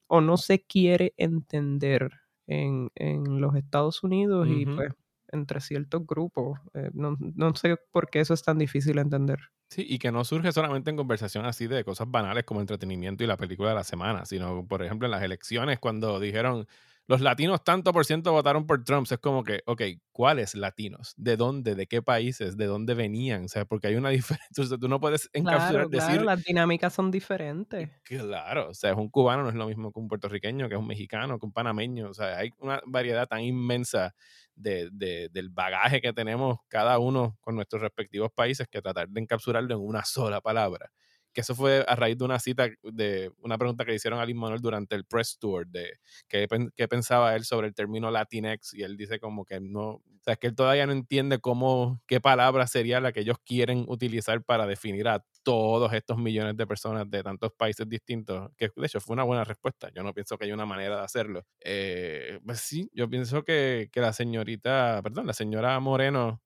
[0.08, 2.12] o no se quiere entender
[2.48, 4.94] en, en los Estados Unidos y pues
[5.32, 6.60] entre ciertos grupos.
[6.74, 9.40] Eh, no, no, sé por qué eso es tan difícil de entender.
[9.70, 13.28] Sí, y que no surge solamente en conversación así de cosas banales como entretenimiento y
[13.28, 16.68] la película de la semana, sino, por ejemplo, en las elecciones cuando dijeron
[17.08, 19.08] los latinos tanto por ciento votaron por Trump.
[19.10, 21.14] Es como que, ok, ¿cuáles latinos?
[21.18, 21.76] ¿De dónde?
[21.76, 22.58] ¿De qué países?
[22.58, 23.46] ¿De dónde venían?
[23.46, 24.10] O sea, porque hay una
[24.50, 24.78] diferencia.
[24.80, 27.90] Tú no puedes encapsular, claro, claro, las dinámicas son diferentes.
[28.04, 30.80] Claro, o sea, es un cubano no es lo mismo que un puertorriqueño, que es
[30.80, 32.10] un mexicano, que un panameño.
[32.10, 34.16] O sea, hay una variedad tan inmensa
[34.56, 39.22] de, de, del bagaje que tenemos cada uno con nuestros respectivos países que tratar de
[39.22, 40.92] encapsularlo en una sola palabra
[41.36, 44.26] que eso fue a raíz de una cita, de una pregunta que le hicieron a
[44.26, 46.48] Lin Manuel durante el press tour, de qué,
[46.88, 50.48] pensaba él sobre el término Latinx, y él dice como que no, o sea, que
[50.48, 55.10] él todavía no entiende cómo, qué palabra sería la que ellos quieren utilizar para definir
[55.10, 59.24] a todos estos millones de personas de tantos países distintos, que de hecho fue una
[59.24, 61.46] buena respuesta, yo no pienso que haya una manera de hacerlo.
[61.60, 66.42] Eh, pues sí, yo pienso que, que la señorita, perdón, la señora Moreno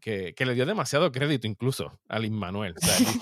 [0.00, 2.74] que, le dio demasiado crédito incluso a Lin Manuel,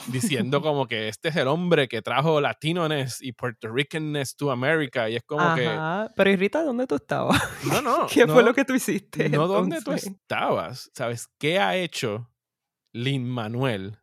[0.09, 5.09] diciendo como que este es el hombre que trajo latinones y Puerto Ricanness to America
[5.09, 5.69] y es como que...
[6.15, 7.43] Pero Irrita, ¿dónde tú estabas?
[7.65, 8.07] No, no.
[8.13, 9.29] ¿Qué fue lo que tú hiciste?
[9.29, 10.91] No, ¿dónde tú estabas?
[10.95, 11.29] ¿Sabes?
[11.39, 12.31] ¿Qué ha hecho
[12.93, 13.99] Lin Manuel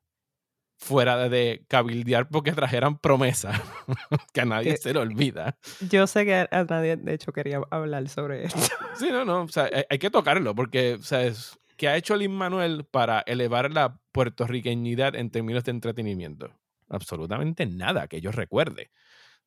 [0.83, 3.61] fuera de cabildear porque trajeran promesa
[4.33, 5.57] que a nadie se le olvida.
[5.89, 8.59] Yo sé que a nadie, de hecho, quería hablar sobre esto.
[8.95, 12.15] Sí, no, no, o sea, hay, que tocarlo porque, o sea, es, ¿Qué ha hecho
[12.15, 16.49] Lin Manuel para elevar la puertorriqueñidad en términos de entretenimiento?
[16.87, 18.89] Absolutamente nada que yo recuerde.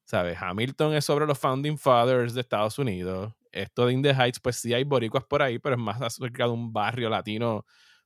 [0.04, 0.36] ¿Sabes?
[0.38, 3.32] Hamilton es sobre los Founding Fathers de Estados Unidos.
[3.52, 6.44] Esto de In the Heights, pues sí hay boricuas por ahí, pero es más acerca
[6.44, 7.64] de un barrio latino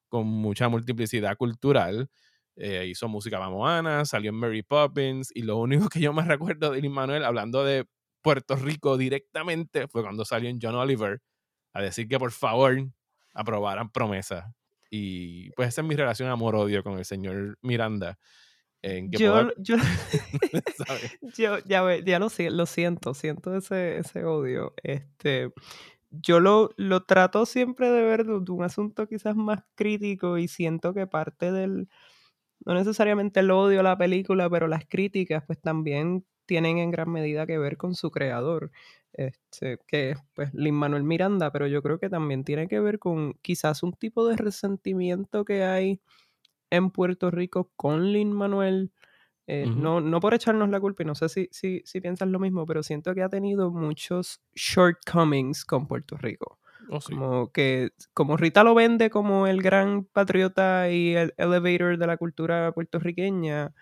[0.09, 2.09] con mucha multiplicidad cultural.
[2.55, 6.71] Eh, hizo música mamoana, salió en Mary Poppins, y lo único que yo me recuerdo
[6.71, 7.85] de Lin Manuel hablando de
[8.23, 11.21] Puerto Rico directamente fue cuando salió en John Oliver
[11.73, 12.93] a decir que por favor
[13.35, 14.45] aprobaran promesas.
[14.90, 18.19] Y pues esa es mi relación amor-odio con el señor Miranda.
[18.83, 19.77] En que Yo, yo,
[21.37, 24.75] yo ya, ve- ya lo, lo siento, siento ese, ese odio.
[24.83, 25.53] Este,
[26.11, 30.49] yo lo, lo trato siempre de ver de, de un asunto quizás más crítico y
[30.49, 31.88] siento que parte del,
[32.64, 37.09] no necesariamente el odio a la película, pero las críticas pues también tienen en gran
[37.13, 38.73] medida que ver con su creador,
[39.13, 42.99] este, que es pues Lin Manuel Miranda, pero yo creo que también tiene que ver
[42.99, 46.01] con quizás un tipo de resentimiento que hay
[46.69, 48.91] en Puerto Rico con Lin Manuel.
[49.47, 52.41] eh, no, no por echarnos la culpa, y no sé si, si, si piensas lo
[52.41, 56.59] mismo, pero siento que ha tenido muchos shortcomings con Puerto Rico.
[56.89, 57.13] Oh, sí.
[57.15, 62.17] Como que, como Rita lo vende como el gran patriota y el elevator de la
[62.17, 63.73] cultura puertorriqueña,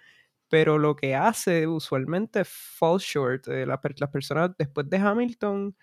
[0.48, 3.48] pero lo que hace usualmente fall short.
[3.48, 3.80] eh, las
[4.10, 5.76] personas después de Hamilton,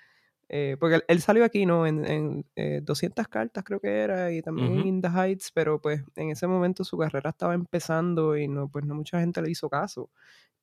[0.49, 1.87] eh, porque él, él salió aquí, ¿no?
[1.87, 4.87] En, en, eh, 200 cartas creo que era, y también en Ujú.
[4.89, 8.85] In the Heights, pero pues en ese momento su carrera estaba empezando y no, pues
[8.85, 10.09] no mucha gente le hizo caso.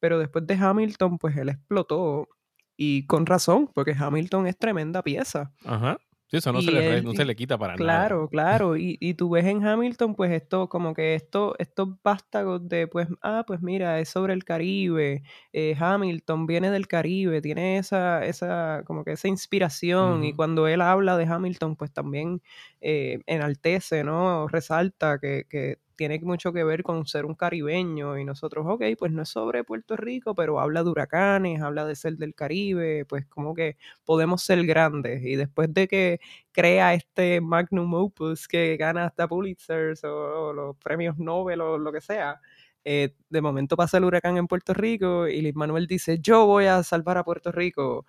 [0.00, 2.28] Pero después de Hamilton, pues él explotó.
[2.76, 5.52] Y con razón, porque Hamilton es tremenda pieza.
[5.64, 5.98] Ajá.
[6.32, 8.08] Sí, eso no, se le, re- él- no se le quita para nada.
[8.08, 8.76] Claro, claro.
[8.76, 13.08] Y, y tú ves en Hamilton, pues esto, como que esto, estos vástagos de, pues,
[13.22, 15.22] ah, pues mira, es sobre el Caribe.
[15.54, 20.24] eh, Hamilton viene del Caribe, tiene esa, esa, como que esa inspiración.
[20.24, 22.42] Y cuando él habla de Hamilton, pues también
[22.80, 24.48] eh, enaltece, ¿no?
[24.48, 28.18] Resalta que, que tiene mucho que ver con ser un caribeño.
[28.18, 31.96] Y nosotros, ok, pues no es sobre Puerto Rico, pero habla de huracanes, habla de
[31.96, 35.22] ser del Caribe, pues como que podemos ser grandes.
[35.24, 36.20] Y después de que
[36.52, 41.92] crea este magnum opus que gana hasta Pulitzers o, o los premios Nobel o lo
[41.92, 42.40] que sea.
[42.84, 46.66] Eh, de momento pasa el huracán en Puerto Rico y Luis Manuel dice, yo voy
[46.66, 48.04] a salvar a Puerto Rico.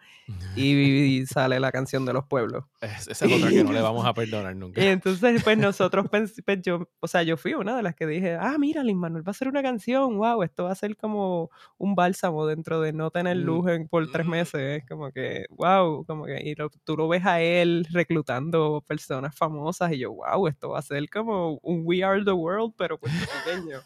[0.56, 0.72] Y,
[1.20, 2.64] y sale la canción de los pueblos.
[2.82, 4.82] Es- esa es otra que no le vamos a perdonar nunca.
[4.82, 8.36] Y entonces, pues nosotros, pues, yo, o sea, yo fui una de las que dije,
[8.40, 11.50] ah, mira, Luis Manuel va a hacer una canción, wow, esto va a ser como
[11.78, 14.30] un bálsamo dentro de no tener Mm, luz en- por tres mm.
[14.30, 18.84] meses, es como que, wow, como que, y lo- tú lo ves a él reclutando
[18.88, 22.74] personas famosas y yo, wow, esto va a ser como un We Are the World,
[22.78, 23.80] pero puertorriqueño.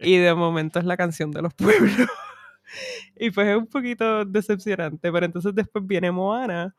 [0.00, 1.92] Y de momento es la canción de los pueblos.
[3.16, 6.74] y pues es un poquito decepcionante, pero entonces después viene Moana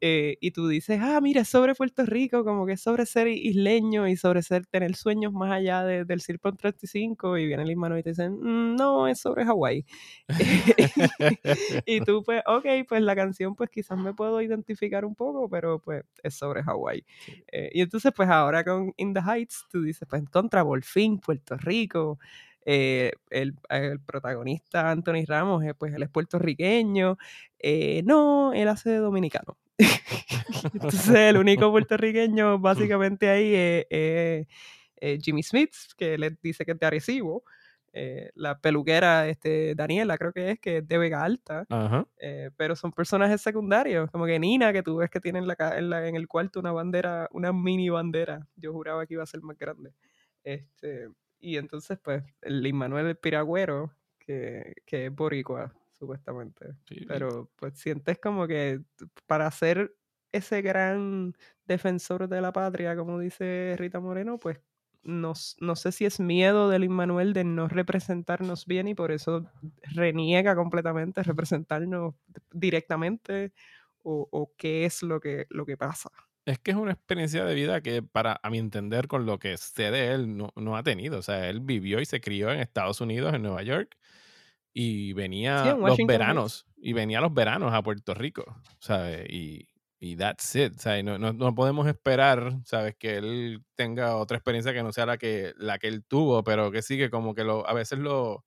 [0.00, 3.28] eh, y tú dices, ah, mira, es sobre Puerto Rico, como que es sobre ser
[3.28, 7.70] isleño y sobre ser, tener sueños más allá de- del Circo 35, y viene el
[7.70, 9.86] hermano y te dicen, "Mm, no, es sobre Hawái.
[11.86, 15.78] y tú pues, ok, pues la canción pues quizás me puedo identificar un poco, pero
[15.80, 17.04] pues es sobre Hawái.
[17.52, 21.18] Eh, y entonces pues ahora con In the Heights tú dices, pues contra, por fin,
[21.18, 22.18] Puerto Rico.
[22.64, 27.16] Eh, el, el protagonista Anthony Ramos, eh, pues él es puertorriqueño.
[27.58, 29.56] eh, no, él hace de dominicano.
[30.74, 36.78] Entonces, el único puertorriqueño básicamente ahí es, es, Jimmy Smith, que le dice que es
[36.78, 37.44] de Arecibo.
[37.92, 41.64] eh, la peluquera este, Daniela, creo que es, que es de Vega Alta.
[41.68, 42.06] Ajá.
[42.18, 45.56] eh, pero son personajes secundarios, como que Nina, que tú ves que tiene en, la,
[45.76, 48.46] en, la- en el cuarto una bandera, una mini bandera.
[48.56, 49.92] Yo juraba que iba a ser más grande.
[50.42, 51.08] Este,
[51.44, 56.74] y entonces, pues, el Manuel Piragüero, que, que es boricua, supuestamente.
[56.88, 57.04] Sí.
[57.06, 58.80] Pero pues sientes como que
[59.26, 59.94] para ser
[60.32, 61.34] ese gran
[61.66, 64.58] defensor de la patria, como dice Rita Moreno, pues
[65.02, 69.46] no, no sé si es miedo del Manuel de no representarnos bien y por eso
[69.82, 72.14] reniega completamente representarnos
[72.52, 73.52] directamente
[74.02, 76.10] o, o qué es lo que, lo que pasa.
[76.46, 79.56] Es que es una experiencia de vida que, para a mi entender, con lo que
[79.56, 81.18] sé de él, no, no ha tenido.
[81.18, 83.96] O sea, él vivió y se crió en Estados Unidos, en Nueva York,
[84.74, 88.44] y venía Sí, los veranos, y venía los veranos a Puerto Rico,
[88.80, 89.26] ¿sabes?
[89.30, 89.68] Y,
[90.00, 91.04] y that's it, ¿sabes?
[91.04, 92.94] No, no, no podemos esperar, ¿sabes?
[92.98, 96.70] Que él tenga otra experiencia que no sea la que, la que él tuvo, pero
[96.70, 98.44] que sí que como que lo, a veces lo...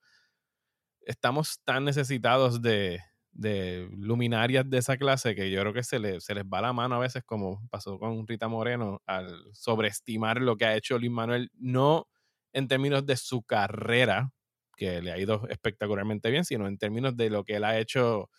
[1.02, 3.02] Estamos tan necesitados de,
[3.38, 6.74] de luminarias de esa clase que yo creo que se, le, se les va la
[6.74, 11.12] mano a veces, como pasó con Rita Moreno, al sobreestimar lo que ha hecho Luis
[11.12, 12.08] Manuel, no
[12.54, 14.32] en términos de su carrera,
[14.76, 18.30] que le ha ido espectacularmente bien, sino en términos de lo que él ha hecho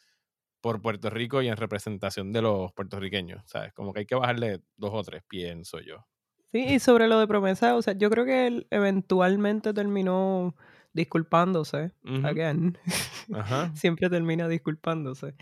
[0.61, 3.73] por Puerto Rico y en representación de los puertorriqueños, ¿sabes?
[3.73, 6.07] Como que hay que bajarle dos o tres, pienso yo.
[6.51, 10.57] Sí, y sobre lo de promesa, o sea, yo creo que él eventualmente terminó
[10.99, 11.93] disculpándose.
[12.25, 12.77] Again.
[13.33, 13.71] Ajá.
[13.77, 15.35] Siempre termina disculpándose.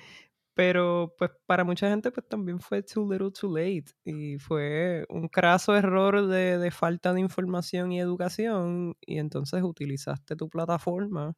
[0.54, 5.28] Pero pues para mucha gente pues también fue too little too late y fue un
[5.28, 11.34] craso error de, de falta de información y educación y entonces utilizaste tu plataforma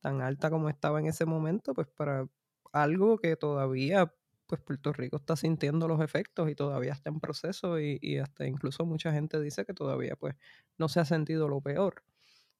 [0.00, 2.26] tan alta como estaba en ese momento pues para
[2.72, 4.12] algo que todavía
[4.46, 8.46] pues Puerto Rico está sintiendo los efectos y todavía está en proceso y, y hasta
[8.46, 10.36] incluso mucha gente dice que todavía pues
[10.78, 12.02] no se ha sentido lo peor.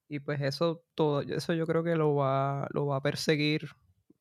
[0.09, 3.71] Y pues eso todo, eso yo creo que lo va, lo va a perseguir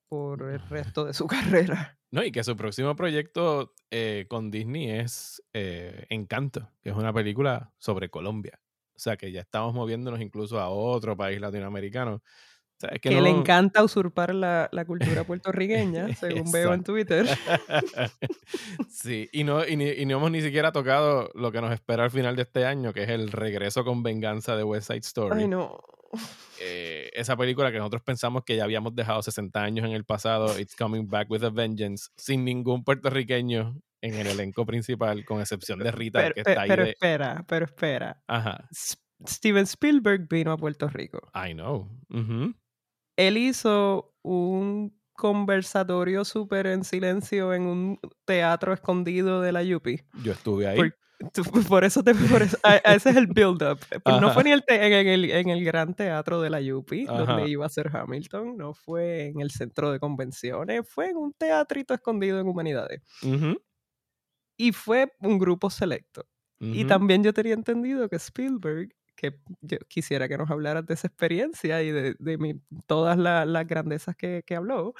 [0.08, 1.98] por el resto de su carrera.
[2.12, 7.12] No, y que su próximo proyecto eh, con Disney es eh, Encanto, que es una
[7.12, 8.60] película sobre Colombia.
[8.96, 12.22] O sea que ya estamos moviéndonos incluso a otro país latinoamericano.
[13.02, 17.28] Que, le encanta usurpar la, cultura puertorriqueña, según veo en Twitter.
[18.90, 22.12] sí, y no, y, y no hemos ni siquiera tocado lo que nos espera al
[22.12, 25.42] final de este año, que es el regreso con venganza de West Side Story.
[25.42, 25.80] Ay, no.
[26.62, 30.60] Eh, esa película que nosotros pensamos que ya habíamos dejado 60 años en el pasado,
[30.60, 35.80] It's Coming Back with a Vengeance, sin ningún puertorriqueño en el elenco principal, con excepción
[35.80, 36.70] de Rita, pero, que está ahí.
[36.70, 38.24] Pero espera, pero espera.
[38.28, 38.68] Ajá.
[39.26, 41.32] Steven Spielberg vino a Puerto Rico.
[41.34, 41.90] I know.
[43.16, 50.02] Él hizo un conversatorio súper en silencio en un teatro escondido de la Yupi.
[50.24, 50.78] Yo estuve ahí.
[50.78, 50.94] Por
[51.84, 53.80] eso, te, ese es el build-up.
[53.92, 56.90] Eh, pues, no fue ni el en, el, en, el, gran teatro de la UP,
[57.08, 61.34] donde iba a ser Hamilton, no fue en el centro de convenciones, fue en un
[61.34, 63.02] teatrito escondido en Humanidades.
[64.58, 66.26] Y fue un grupo selecto.
[66.60, 71.08] Y también yo tenía entendido que Spielberg, que yo quisiera que nos hablaras de esa
[71.08, 74.94] experiencia y de, de todas las grandezas que, que habló,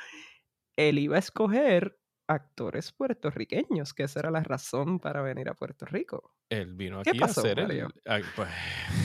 [0.76, 1.98] él iba a escoger
[2.28, 6.36] actores puertorriqueños, que esa era la razón para venir a Puerto Rico.
[6.50, 7.88] Él vino aquí a hacer el,
[8.36, 8.50] pues,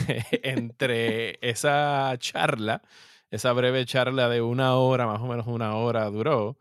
[0.42, 2.82] entre esa charla,
[3.30, 6.58] esa breve charla de una hora, más o menos una hora duró,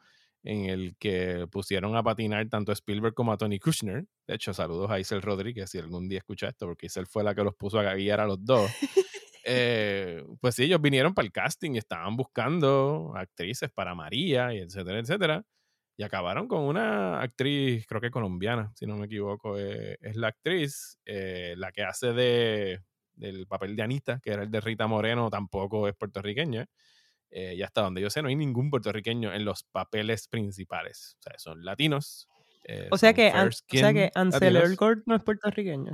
[0.47, 4.05] en el que pusieron a patinar tanto a Spielberg como a Tony Kushner.
[4.25, 7.35] De hecho, saludos a Isel Rodríguez si algún día escucha esto, porque Isel fue la
[7.35, 8.71] que los puso a guiar a los dos.
[9.49, 14.57] Eh, pues sí, ellos vinieron para el casting y estaban buscando actrices para María, y
[14.57, 15.45] etcétera, etcétera.
[15.95, 20.27] Y acabaron con una actriz, creo que colombiana, si no me equivoco, eh, es la
[20.27, 22.81] actriz, eh, la que hace de,
[23.13, 26.67] del papel de Anita, que era el de Rita Moreno, tampoco es puertorriqueña.
[27.29, 31.17] Eh, y hasta donde yo sé, no hay ningún puertorriqueño en los papeles principales.
[31.19, 32.27] O sea, son latinos.
[32.91, 35.93] o, sea que, o sea que Ansel Elgort no es puertorriqueño.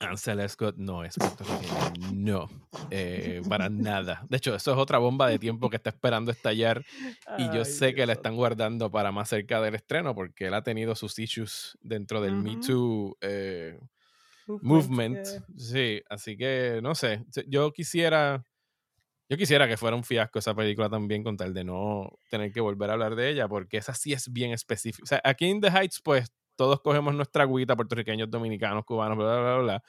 [0.00, 2.12] Ansel Scott no es puertorriqueño.
[2.12, 2.48] No,
[2.90, 4.24] eh, para nada.
[4.28, 6.84] De hecho, eso es otra bomba de tiempo que está esperando estallar.
[7.38, 10.62] Y yo sé que la están guardando para más cerca del estreno porque él ha
[10.62, 13.78] tenido sus issues dentro del Me Too eh,
[14.46, 15.26] movement.
[15.56, 17.24] Sí, así que no sé.
[17.46, 18.44] Yo quisiera.
[19.28, 22.60] Yo quisiera que fuera un fiasco esa película también, con tal de no tener que
[22.60, 25.02] volver a hablar de ella, porque esa sí es bien específica.
[25.04, 29.38] O sea, aquí en The Heights, pues todos cogemos nuestra agüita, puertorriqueños, dominicanos, cubanos, bla,
[29.40, 29.82] bla, bla,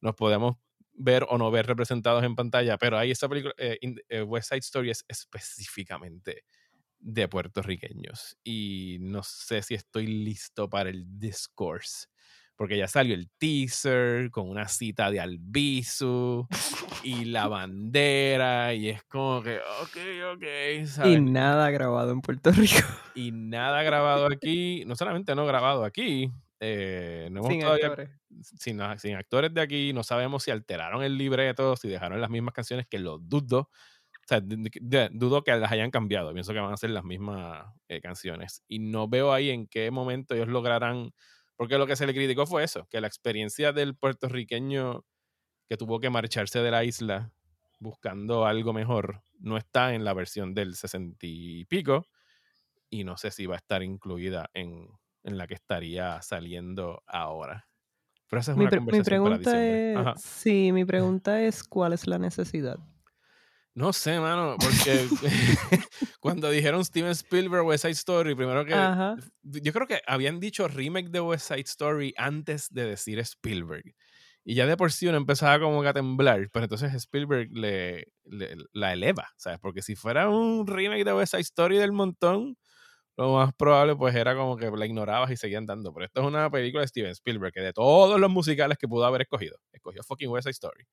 [0.00, 0.56] Nos podemos
[0.94, 3.78] ver o no ver representados en pantalla, pero ahí esta película, eh,
[4.08, 6.44] eh, West Side Story es específicamente
[6.98, 8.38] de puertorriqueños.
[8.42, 12.06] Y no sé si estoy listo para el discourse
[12.56, 16.46] porque ya salió el teaser con una cita de Albizu
[17.02, 19.96] y la bandera y es como que, ok,
[20.34, 21.06] ok.
[21.06, 22.86] Y nada grabado en Puerto Rico.
[23.14, 28.10] Y nada grabado aquí, no solamente no grabado aquí, eh, no sin actores.
[28.42, 32.54] Sin, sin, actores de aquí, no sabemos si alteraron el libreto, si dejaron las mismas
[32.54, 33.70] canciones, que lo dudo.
[34.26, 36.32] O sea, dudo que las hayan cambiado.
[36.32, 38.62] Pienso que van a ser las mismas eh, canciones.
[38.66, 41.12] Y no veo ahí en qué momento ellos lograrán
[41.56, 45.04] porque lo que se le criticó fue eso, que la experiencia del puertorriqueño
[45.68, 47.32] que tuvo que marcharse de la isla
[47.78, 52.06] buscando algo mejor no está en la versión del sesenta y pico
[52.88, 54.88] y no sé si va a estar incluida en,
[55.24, 57.66] la que estaría saliendo ahora.
[58.28, 62.18] Pero esa es una conversación mi pregunta es, sí, mi pregunta es ¿cuál es la
[62.18, 62.78] necesidad?
[63.76, 65.06] No sé, mano, porque
[66.20, 68.72] cuando dijeron Steven Spielberg West Side Story, primero que
[69.42, 73.84] yo creo que habían dicho remake de West Side Story antes de decir Spielberg.
[74.44, 78.06] Y ya de por sí uno empezaba como a temblar, pero entonces Spielberg le,
[78.72, 79.58] la eleva, ¿sabes?
[79.60, 82.56] Porque si fuera un remake de West Side Story del montón,
[83.18, 85.92] lo más probable pues era como que la ignorabas y seguían dando.
[85.92, 89.04] Pero esto es una película de Steven Spielberg que de todos los musicales que pudo
[89.04, 90.84] haber escogido, escogió fucking West Side Story.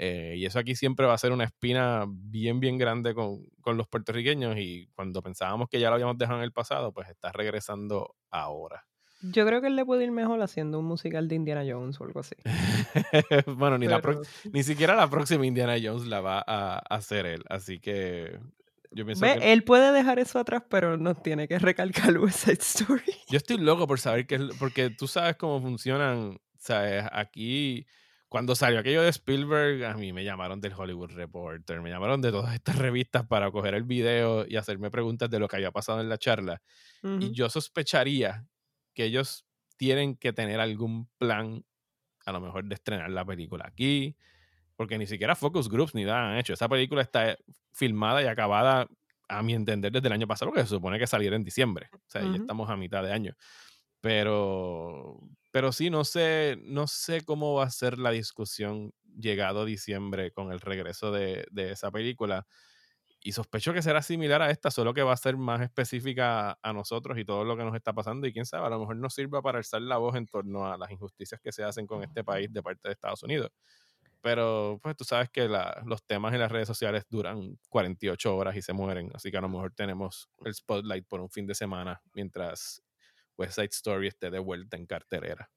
[0.00, 3.76] Eh, y eso aquí siempre va a ser una espina bien, bien grande con, con,
[3.76, 7.32] los puertorriqueños y cuando pensábamos que ya lo habíamos dejado en el pasado, pues está
[7.32, 8.86] regresando ahora.
[9.22, 12.04] Yo creo que él le puede ir mejor haciendo un musical de Indiana Jones o
[12.04, 12.36] algo así.
[13.56, 14.00] bueno, ni, la
[14.52, 18.38] ni siquiera la próxima Indiana Jones la va a hacer él, así que
[18.92, 19.52] yo pienso que...
[19.52, 23.02] Él puede dejar eso atrás, pero no tiene que recalcar West Side Story.
[23.28, 24.38] Yo estoy loco por saber que...
[24.60, 27.04] Porque tú sabes cómo funcionan, ¿sabes?
[27.10, 27.84] Aquí
[28.28, 32.30] cuando salió aquello de Spielberg, a mí me llamaron del Hollywood Reporter, me llamaron de
[32.30, 36.00] todas estas revistas para coger el video y hacerme preguntas de lo que había pasado
[36.00, 36.60] en la charla.
[37.20, 38.46] Y yo sospecharía
[38.94, 41.64] que ellos tienen que tener algún plan,
[42.26, 44.16] a lo mejor de estrenar la película aquí,
[44.76, 46.52] porque ni siquiera focus groups ni nada han hecho.
[46.52, 47.36] Esa película está
[47.72, 48.88] filmada y acabada,
[49.30, 51.90] a mi entender, desde el año pasado, porque se supone que saliera en diciembre.
[51.92, 53.34] O sea, ya estamos a mitad de año.
[54.00, 55.18] Pero,
[55.50, 60.52] pero sí, no sé, no sé cómo va a ser la discusión llegado diciembre con
[60.52, 62.46] el regreso de, de esa película
[63.20, 66.72] y sospecho que será similar a esta, solo que va a ser más específica a
[66.72, 68.26] nosotros y todo lo que nos está pasando.
[68.26, 70.78] Y quién sabe, a lo mejor nos sirva para alzar la voz en torno a
[70.78, 73.50] las injusticias que se hacen con este país de parte de Estados Unidos.
[74.20, 78.62] Pero pues tú sabes que los temas en las redes sociales duran 48 horas y
[78.62, 82.02] se mueren, así que a lo mejor tenemos el spotlight por un fin de semana
[82.14, 82.82] mientras
[83.38, 85.50] West Side Story esté de vuelta en carterera.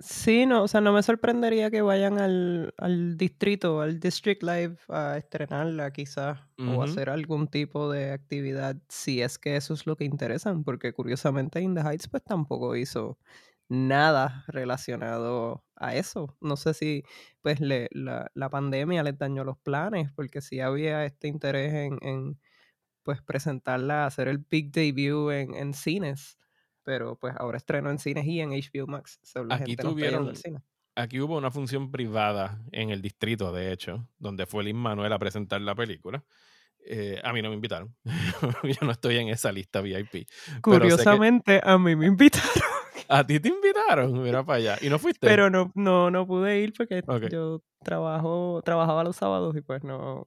[0.00, 4.76] Sí, no, o sea, no me sorprendería que vayan al, al distrito, al District Live
[4.88, 9.96] a estrenarla quizás o hacer algún tipo de actividad si es que eso es lo
[9.96, 13.18] que interesan, porque curiosamente In the Heights pues tampoco hizo
[13.68, 16.36] nada relacionado a eso.
[16.40, 17.04] No sé si
[17.40, 21.98] pues le, la, la pandemia les dañó los planes, porque si había este interés en,
[22.02, 22.40] en
[23.02, 26.38] pues presentarla, hacer el big debut en, en cines
[26.84, 29.18] pero pues ahora estreno en cines y en HBO Max.
[29.50, 30.32] aquí tuvieron,
[30.94, 35.18] aquí hubo una función privada en el distrito, de hecho, donde fue Lin Manuel a
[35.18, 36.24] presentar la película.
[36.86, 37.94] Eh, a mí no me invitaron.
[38.62, 40.28] Yo no estoy en esa lista VIP.
[40.60, 42.50] Curiosamente, a mí me invitaron.
[43.08, 44.78] A ti te invitaron, mira para allá.
[44.80, 45.26] ¿Y no fuiste?
[45.26, 50.26] Pero no, no, no pude ir porque yo trabajo, trabajaba los sábados y pues no,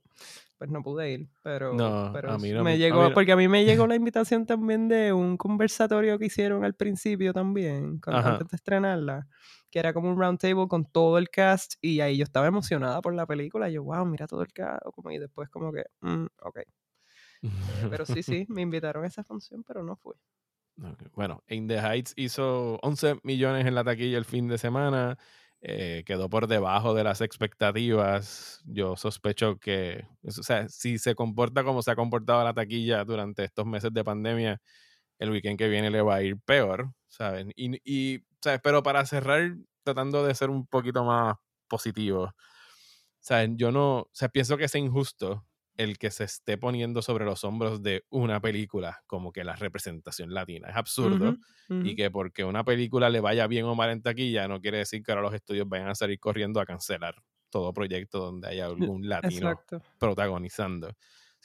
[0.57, 1.75] pues no pude ir, pero,
[2.11, 6.25] pero me llegó, porque a mí me llegó la invitación también de un conversatorio que
[6.25, 9.27] hicieron al principio también, antes de estrenarla,
[9.69, 13.01] que era como un round table con todo el cast y ahí yo estaba emocionada
[13.01, 16.25] por la película, yo, wow, mira todo el cast, como, y después como que, mm,
[16.41, 16.57] ok.
[16.57, 20.15] Eh, pero sí, sí, me invitaron a esa función, pero no fui.
[21.15, 25.17] Bueno, In the Heights hizo 11 millones en la taquilla el fin de semana.
[25.61, 28.61] Eh, quedó por debajo de las expectativas.
[28.65, 33.43] Yo sospecho que, o sea, si se comporta como se ha comportado la taquilla durante
[33.43, 34.61] estos meses de pandemia,
[35.19, 37.51] el weekend que viene le va a ir peor, ¿saben?
[37.55, 38.61] Y, y ¿sabes?
[38.63, 41.35] Pero para cerrar, tratando de ser un poquito más
[41.67, 42.33] positivo,
[43.19, 43.57] ¿saben?
[43.57, 45.45] Yo no, o sea, pienso que es injusto
[45.77, 50.33] el que se esté poniendo sobre los hombros de una película como que la representación
[50.33, 50.69] latina.
[50.69, 51.37] Es absurdo.
[51.69, 55.03] Y que porque una película le vaya bien o mal en taquilla, no quiere decir
[55.03, 57.15] que ahora los estudios vayan a salir corriendo a cancelar
[57.49, 59.59] todo proyecto donde haya algún latino
[59.97, 60.93] protagonizando.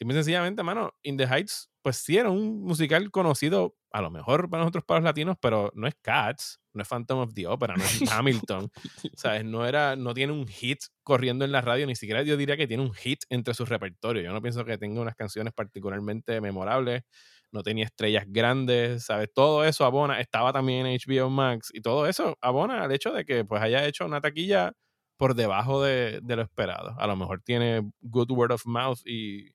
[0.02, 4.50] Simple sencillamente, mano, In the Heights, pues sí era un musical conocido, a lo mejor
[4.50, 7.76] para nosotros, para los latinos, pero no es Cats, no es Phantom of the Opera,
[7.76, 8.68] no es Hamilton.
[9.14, 9.44] ¿Sabes?
[9.44, 12.66] No, era, no tiene un hit corriendo en la radio, ni siquiera yo diría que
[12.66, 14.24] tiene un hit entre su repertorio.
[14.24, 17.04] Yo no pienso que tenga unas canciones particularmente memorables,
[17.52, 19.32] no tenía estrellas grandes, ¿sabes?
[19.32, 23.24] Todo eso abona, estaba también en HBO Max y todo eso abona al hecho de
[23.24, 24.72] que pues haya hecho una taquilla
[25.16, 26.96] por debajo de, de lo esperado.
[26.98, 29.52] A lo mejor tiene good word of mouth y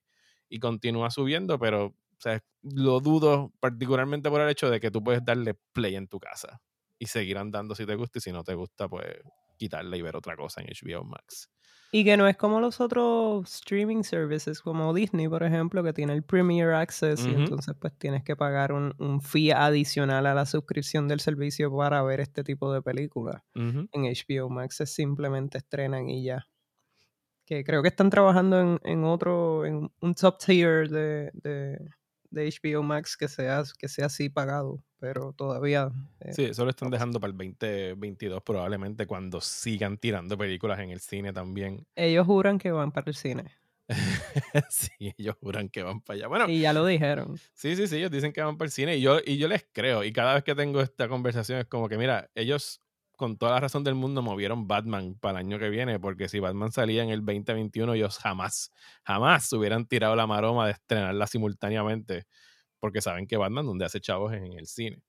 [0.48, 1.86] y continúa subiendo, pero
[2.18, 6.08] o sea, lo dudo particularmente por el hecho de que tú puedes darle play en
[6.08, 6.60] tu casa
[6.98, 9.06] y seguir andando si te gusta y si no te gusta, pues
[9.56, 11.48] quitarle y ver otra cosa en HBO Max.
[11.90, 16.12] Y que no es como los otros streaming services, como Disney, por ejemplo, que tiene
[16.12, 20.44] el Premier Access y entonces pues tienes que pagar un, un, fee adicional a la
[20.44, 23.42] suscripción del servicio para ver este tipo de películas.
[23.54, 26.46] En HBO Max es simplemente estrenan y ya
[27.48, 31.78] que creo que están trabajando en, en otro, en un top tier de, de,
[32.28, 35.90] de, HBO Max que sea, que sea así pagado, pero todavía...
[36.20, 40.90] Eh, sí, eso lo están dejando para el 2022 probablemente cuando sigan tirando películas en
[40.90, 41.86] el cine también.
[41.96, 43.44] Ellos juran que van para el cine.
[44.68, 46.28] sí, ellos juran que van para allá.
[46.28, 47.38] Bueno, y ya lo dijeron.
[47.54, 49.66] Sí, sí, sí, ellos dicen que van para el cine y yo, y yo les
[49.72, 50.04] creo.
[50.04, 52.82] Y cada vez que tengo esta conversación es como que, mira, ellos
[53.18, 56.40] con toda la razón del mundo movieron Batman para el año que viene, porque si
[56.40, 58.72] Batman salía en el 2021, ellos jamás,
[59.04, 62.24] jamás hubieran tirado la maroma de estrenarla simultáneamente,
[62.80, 65.02] porque saben que Batman donde hace chavos es en el cine.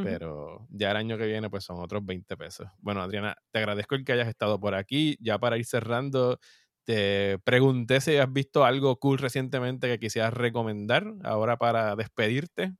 [0.00, 2.68] Pero ya el año que viene, pues son otros 20 pesos.
[2.78, 5.16] Bueno, Adriana, te agradezco el que hayas estado por aquí.
[5.20, 6.38] Ya para ir cerrando,
[6.84, 12.74] te pregunté si has visto algo cool recientemente que quisieras recomendar ahora para despedirte.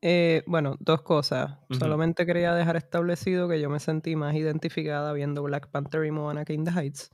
[0.00, 1.58] Eh, bueno, dos cosas.
[1.70, 6.44] Solamente quería dejar establecido que yo me sentí más identificada viendo Black Panther y Moana
[6.48, 7.10] In the Heights.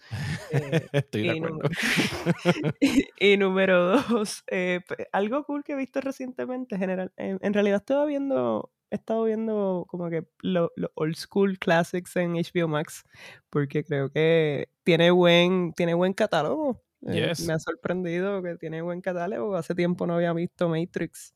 [0.50, 1.60] Eh, Estoy de acuerdo.
[3.18, 4.80] y, número dos, eh,
[5.12, 10.10] algo cool que he visto recientemente, general, en, realidad estaba viendo, he estado viendo como
[10.10, 13.04] que los old school classics en HBO Max,
[13.48, 16.82] porque creo que tiene buen, tiene buen catálogo.
[17.00, 19.56] me ha sorprendido que tiene buen catálogo.
[19.56, 21.34] Hace tiempo no había visto Matrix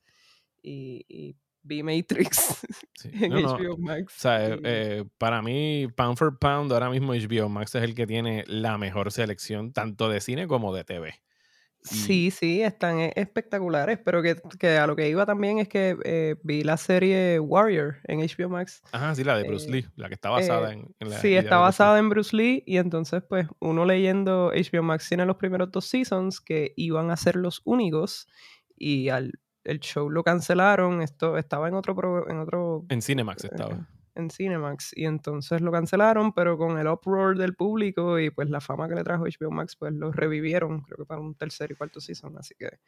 [0.63, 2.67] y, vi Matrix
[3.05, 4.17] en HBO Max.
[4.17, 7.95] O sea, eh, eh, para mí, pound for pound, ahora mismo HBO Max es el
[7.95, 11.15] que tiene la mejor selección, tanto de cine como de TV.
[11.83, 16.37] Sí, sí, están e, espectaculares, pero que, a lo que iba también es que eh,
[16.43, 18.83] vi la serie Warrior en HBO Max.
[18.93, 21.59] Ajá, sí, la de Bruce Lee, la que está basada en, en, la Sí, está
[21.59, 25.87] basada en Bruce Lee y entonces pues uno leyendo HBO Max tiene los primeros dos
[25.87, 28.27] seasons que iban a ser los únicos
[28.77, 29.33] y al
[29.69, 32.29] el show lo cancelaron, esto estaba en otro...
[32.29, 33.87] en, otro, en Cinemax eh, estaba.
[34.15, 38.61] en Cinemax, y entonces lo cancelaron, pero con el uproar del público y pues la
[38.61, 41.75] fama que le trajo HBO Max, pues lo revivieron, creo que para un tercer y
[41.75, 42.79] cuarto season, así que...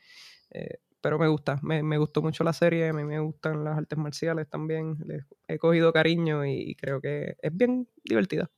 [0.52, 3.78] Eh, pero me gusta, me, me, gustó mucho la serie, a mí me gustan las
[3.78, 8.50] artes marciales también, les he cogido cariño y, creo que es bien divertida.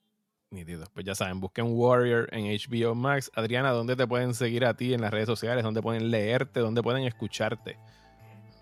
[0.92, 3.30] Pues ya saben, busquen Warrior en HBO Max.
[3.34, 5.64] Adriana, ¿dónde te pueden seguir a ti en las redes sociales?
[5.64, 6.60] ¿Dónde pueden leerte?
[6.60, 7.78] ¿Dónde pueden escucharte?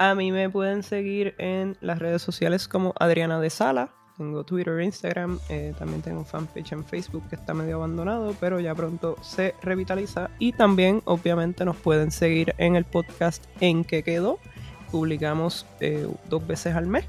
[0.01, 3.91] A mí me pueden seguir en las redes sociales como Adriana de Sala.
[4.17, 8.75] Tengo Twitter, Instagram, eh, también tengo fanpage en Facebook que está medio abandonado, pero ya
[8.75, 10.31] pronto se revitaliza.
[10.39, 14.39] Y también, obviamente, nos pueden seguir en el podcast En que quedó.
[14.91, 17.05] Publicamos eh, dos veces al mes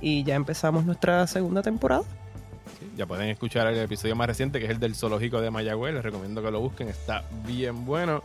[0.00, 2.04] y ya empezamos nuestra segunda temporada.
[2.96, 5.92] ya pueden escuchar el episodio más reciente, que es el del zoológico de Mayagüez.
[5.92, 8.22] Les recomiendo que lo busquen, está bien bueno.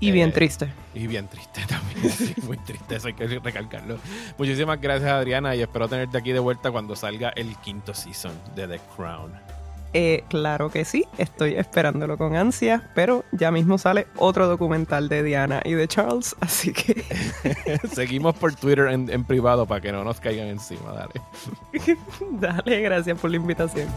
[0.00, 0.68] Y bien eh, triste.
[0.94, 3.98] Y bien triste también, sí, muy triste, eso hay que recalcarlo.
[4.38, 8.66] Muchísimas gracias Adriana y espero tenerte aquí de vuelta cuando salga el quinto season de
[8.66, 9.32] The Crown.
[9.92, 15.24] Eh, claro que sí, estoy esperándolo con ansia, pero ya mismo sale otro documental de
[15.24, 17.04] Diana y de Charles, así que...
[17.92, 21.14] Seguimos por Twitter en, en privado para que no nos caigan encima, dale.
[22.30, 23.88] dale, gracias por la invitación.